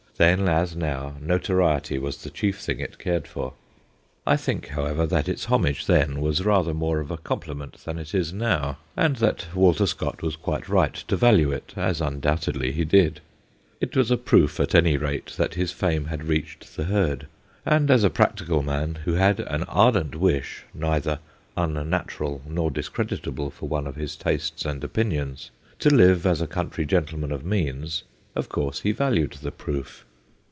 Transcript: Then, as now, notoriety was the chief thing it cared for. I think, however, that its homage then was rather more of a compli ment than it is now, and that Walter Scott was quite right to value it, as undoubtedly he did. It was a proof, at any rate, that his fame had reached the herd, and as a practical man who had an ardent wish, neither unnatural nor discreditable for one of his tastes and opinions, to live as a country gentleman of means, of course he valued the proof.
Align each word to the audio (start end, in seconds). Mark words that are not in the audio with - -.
Then, 0.17 0.47
as 0.47 0.75
now, 0.75 1.15
notoriety 1.19 1.97
was 1.97 2.17
the 2.21 2.29
chief 2.29 2.59
thing 2.59 2.79
it 2.79 2.99
cared 2.99 3.27
for. 3.27 3.53
I 4.27 4.37
think, 4.37 4.67
however, 4.67 5.07
that 5.07 5.27
its 5.27 5.45
homage 5.45 5.87
then 5.87 6.21
was 6.21 6.45
rather 6.45 6.75
more 6.75 6.99
of 6.99 7.09
a 7.09 7.17
compli 7.17 7.55
ment 7.57 7.77
than 7.85 7.97
it 7.97 8.13
is 8.13 8.31
now, 8.31 8.77
and 8.95 9.15
that 9.15 9.47
Walter 9.55 9.87
Scott 9.87 10.21
was 10.21 10.35
quite 10.35 10.69
right 10.69 10.93
to 10.93 11.17
value 11.17 11.51
it, 11.51 11.73
as 11.75 12.01
undoubtedly 12.01 12.71
he 12.71 12.85
did. 12.85 13.19
It 13.79 13.97
was 13.97 14.11
a 14.11 14.15
proof, 14.17 14.59
at 14.59 14.75
any 14.75 14.95
rate, 14.95 15.33
that 15.37 15.55
his 15.55 15.71
fame 15.71 16.05
had 16.05 16.25
reached 16.27 16.77
the 16.77 16.83
herd, 16.83 17.25
and 17.65 17.89
as 17.89 18.03
a 18.03 18.11
practical 18.11 18.61
man 18.61 18.99
who 19.05 19.13
had 19.13 19.39
an 19.39 19.63
ardent 19.63 20.13
wish, 20.13 20.65
neither 20.71 21.17
unnatural 21.57 22.43
nor 22.47 22.69
discreditable 22.69 23.49
for 23.49 23.67
one 23.67 23.87
of 23.87 23.95
his 23.95 24.15
tastes 24.15 24.65
and 24.65 24.83
opinions, 24.83 25.49
to 25.79 25.89
live 25.89 26.27
as 26.27 26.41
a 26.43 26.45
country 26.47 26.85
gentleman 26.85 27.31
of 27.31 27.43
means, 27.43 28.03
of 28.35 28.49
course 28.49 28.81
he 28.81 28.91
valued 28.91 29.31
the 29.41 29.51
proof. 29.51 30.05